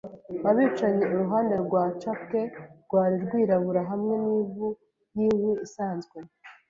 abicanyi.” 0.49 1.03
Uruhande 1.13 1.53
rwacapwe 1.65 2.39
rwari 2.83 3.15
rwirabura 3.23 3.81
hamwe 3.89 4.13
nivu 4.25 4.67
yinkwi, 5.15 5.53
isanzwe 5.65 6.17